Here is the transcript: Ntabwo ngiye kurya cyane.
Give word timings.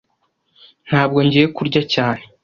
Ntabwo 0.87 1.19
ngiye 1.25 1.47
kurya 1.55 1.81
cyane. 1.93 2.23